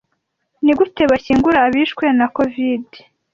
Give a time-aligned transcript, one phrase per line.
[0.63, 2.87] Nigute bashyingura abishwe na COVID?